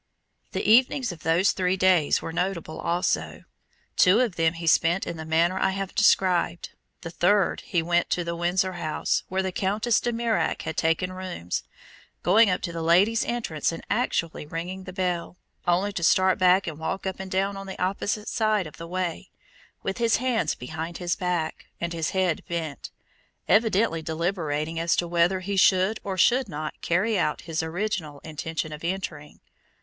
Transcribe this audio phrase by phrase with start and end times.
[0.53, 3.43] The evenings of those three days were notable also.
[3.95, 8.09] Two of them he spent in the manner I have described; the third he went
[8.09, 11.61] to the Windsor House where the Countess De Mirac had taken rooms
[12.23, 15.37] going up to the ladies' entrance and actually ringing the bell,
[15.67, 18.87] only to start back and walk up and down on the opposite side of the
[18.87, 19.29] way,
[19.83, 22.89] with his hands behind his back, and his head bent,
[23.47, 28.73] evidently deliberating as to whether he should or should not carry out his original intention
[28.73, 29.39] of entering.